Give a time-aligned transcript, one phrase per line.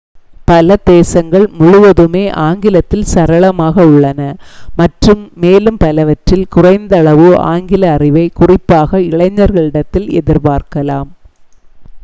[0.47, 4.21] பல தேசங்கள் முழுவதுமே ஆங்கிலத்தில் சரளமாக உள்ளன
[4.75, 11.11] மற்றும் மேலும் பலவற்றில் குறைந்த அளவு ஆங்கில அறிவை குறிப்பாக இளைஞர்களிடத்தில் எதிர் பார்க்கலாம்